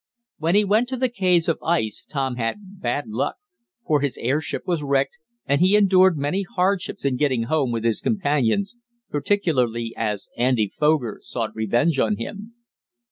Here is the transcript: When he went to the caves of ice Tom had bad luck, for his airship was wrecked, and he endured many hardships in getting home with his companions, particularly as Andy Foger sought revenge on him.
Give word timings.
When 0.39 0.55
he 0.55 0.65
went 0.65 0.89
to 0.89 0.97
the 0.97 1.09
caves 1.09 1.47
of 1.47 1.61
ice 1.61 2.03
Tom 2.09 2.37
had 2.37 2.81
bad 2.81 3.07
luck, 3.09 3.35
for 3.85 4.01
his 4.01 4.17
airship 4.17 4.63
was 4.65 4.81
wrecked, 4.81 5.19
and 5.45 5.61
he 5.61 5.75
endured 5.75 6.17
many 6.17 6.41
hardships 6.41 7.05
in 7.05 7.17
getting 7.17 7.43
home 7.43 7.71
with 7.71 7.83
his 7.83 8.01
companions, 8.01 8.75
particularly 9.11 9.93
as 9.95 10.27
Andy 10.35 10.73
Foger 10.79 11.19
sought 11.21 11.53
revenge 11.55 11.99
on 11.99 12.17
him. 12.17 12.55